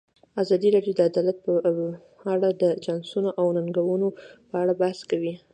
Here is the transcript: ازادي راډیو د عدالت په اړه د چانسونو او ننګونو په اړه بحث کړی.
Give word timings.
ازادي 0.41 0.69
راډیو 0.75 0.93
د 0.97 1.01
عدالت 1.09 1.37
په 1.45 1.51
اړه 2.33 2.49
د 2.61 2.63
چانسونو 2.85 3.29
او 3.39 3.45
ننګونو 3.57 4.07
په 4.49 4.55
اړه 4.61 4.73
بحث 4.81 4.99
کړی. 5.11 5.33